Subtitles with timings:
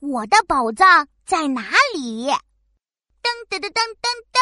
[0.00, 2.28] 我的宝藏在哪里？
[3.20, 4.38] 噔噔噔噔噔噔，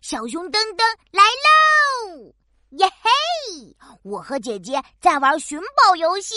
[0.00, 2.32] 小熊噔噔来喽！
[2.70, 6.34] 耶嘿，我和姐姐在玩寻宝游戏。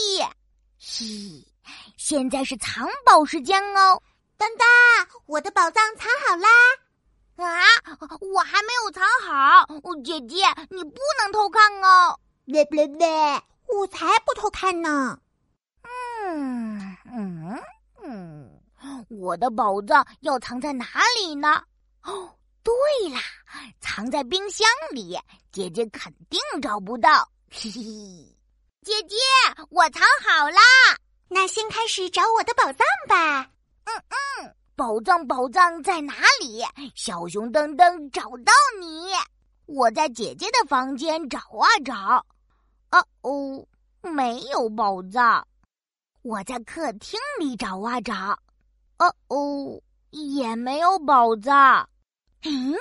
[0.80, 1.46] 嘿，
[1.98, 4.02] 现在是藏宝时间哦。
[4.40, 4.66] 噔噔，
[5.28, 6.50] 我的宝藏藏好啦！
[7.38, 7.62] 啊，
[8.22, 9.68] 我还没有藏好。
[10.04, 10.38] 姐姐，
[10.72, 12.20] 你不能偷看哦。
[12.46, 13.08] 别别别，
[13.68, 15.20] 我才不偷看呢。
[15.84, 15.90] 嗯
[16.26, 16.71] 嗯。
[19.12, 20.86] 我的宝藏要藏在哪
[21.20, 21.62] 里呢？
[22.04, 22.34] 哦，
[22.64, 22.74] 对
[23.14, 23.20] 啦，
[23.82, 25.20] 藏在冰箱里，
[25.52, 27.30] 姐姐肯定找不到。
[27.50, 27.82] 嘿嘿，
[28.82, 29.18] 姐姐，
[29.70, 30.62] 我藏好啦，
[31.28, 33.52] 那先开始找我的宝藏吧。
[33.84, 36.64] 嗯嗯，宝藏宝藏在哪里？
[36.96, 39.12] 小熊噔噔找到你，
[39.66, 42.26] 我在姐姐的房间找啊找，
[42.92, 43.68] 哦哦，
[44.10, 45.46] 没有宝藏。
[46.22, 48.40] 我在客厅里找啊找。
[49.02, 51.90] 哦哦，也没有宝藏。
[52.44, 52.76] 嗯，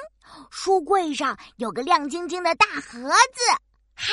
[0.50, 3.40] 书柜上有个亮晶晶的大盒子，
[3.94, 4.12] 哈，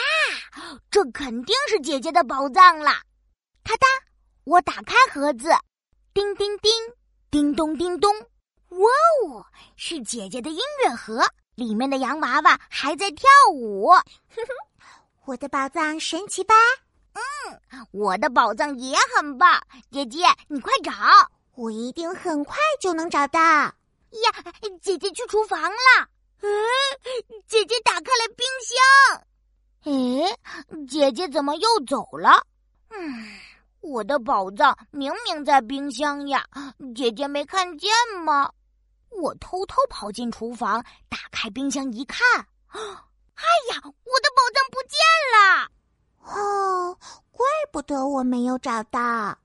[0.89, 2.91] 这肯定是姐姐的宝藏了。
[3.61, 3.87] 咔哒，
[4.45, 5.49] 我打开盒子，
[6.13, 6.71] 叮叮叮，
[7.29, 8.09] 叮咚叮咚，
[8.69, 8.87] 哇
[9.27, 9.45] 哦，
[9.75, 11.21] 是姐姐的音乐盒，
[11.55, 13.89] 里面的洋娃娃还在跳舞。
[13.89, 14.47] 哼哼，
[15.25, 16.55] 我的宝藏神奇吧？
[17.11, 17.59] 嗯，
[17.91, 19.61] 我的宝藏也很棒。
[19.91, 20.93] 姐姐，你快找。
[21.57, 23.73] 我一定很快就能找到呀！
[24.79, 26.07] 姐姐去厨房了。
[26.41, 26.47] 嗯，
[27.47, 29.25] 姐姐打开了冰箱。
[29.85, 30.37] 诶，
[30.87, 32.45] 姐姐怎么又走了？
[32.89, 33.39] 嗯，
[33.81, 36.45] 我的宝藏明明在冰箱呀，
[36.95, 37.91] 姐姐没看见
[38.23, 38.51] 吗？
[39.09, 42.21] 我偷偷跑进厨房，打开冰箱一看，
[42.69, 44.99] 哎呀，我的宝藏不见
[45.33, 45.71] 了！
[46.21, 46.95] 哦，
[47.31, 49.35] 怪不得我没有找到。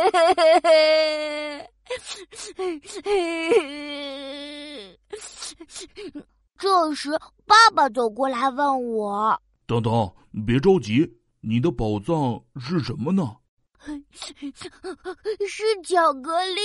[6.58, 7.10] 这时，
[7.46, 10.14] 爸爸走过来问我：“等等，
[10.46, 11.10] 别着急，
[11.40, 13.34] 你的宝藏是什么呢
[15.48, 16.60] ？”“是巧克力，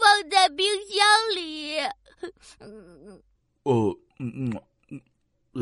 [0.00, 1.76] 放在冰箱里。
[3.64, 4.50] ”“呃，嗯嗯，
[5.52, 5.60] 呃。”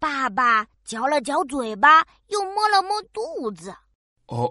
[0.00, 3.74] 爸爸嚼了嚼嘴巴，又摸了摸肚子。
[4.28, 4.44] 啊，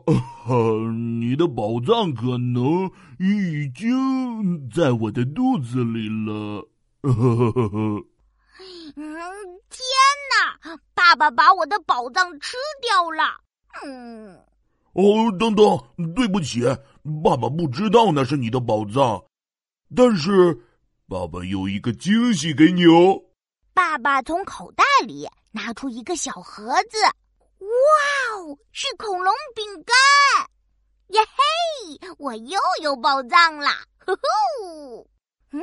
[1.20, 2.90] 你的宝藏可能
[3.20, 6.68] 已经在我的肚子里了。
[7.08, 8.04] 嗯，
[9.70, 9.80] 天
[10.32, 10.58] 哪！
[10.96, 13.40] 爸爸把我的宝藏吃掉了。
[13.86, 14.36] 嗯，
[14.94, 15.80] 哦，等等，
[16.16, 16.64] 对不起，
[17.24, 19.24] 爸爸不知道那是你的宝藏，
[19.96, 20.60] 但是
[21.08, 23.22] 爸爸有一个惊喜给你哦。
[23.76, 26.98] 爸爸从口袋里拿出一个小盒子。
[28.72, 29.96] 是恐龙饼干！
[31.08, 33.84] 耶嘿，我又有宝藏啦！
[34.06, 35.10] 呼呼，
[35.52, 35.62] 嗯，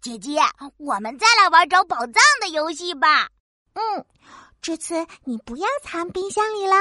[0.00, 0.38] 姐姐，
[0.76, 3.28] 我们再来玩找宝藏的游戏吧。
[3.74, 4.06] 嗯，
[4.62, 4.94] 这次
[5.24, 6.76] 你不要藏冰箱里啦。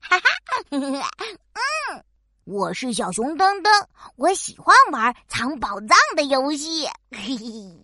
[0.00, 0.24] 哈哈，
[0.70, 2.04] 嗯，
[2.44, 3.86] 我是小熊噔噔，
[4.16, 6.86] 我喜欢玩藏宝藏的游戏。
[7.10, 7.83] 嘿嘿。